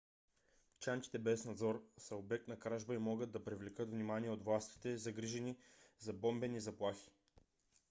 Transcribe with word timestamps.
чантите 0.85 1.19
без 1.19 1.43
надзор 1.45 1.79
са 2.05 2.15
обект 2.15 2.47
на 2.47 2.59
кражба 2.59 2.95
и 2.95 3.03
могат 3.09 3.31
да 3.31 3.43
привлекат 3.43 3.89
внимание 3.91 4.31
от 4.31 4.43
властите 4.43 4.97
загрижени 4.97 5.57
за 5.99 6.13
бомбени 6.13 6.59
заплахи 6.59 7.11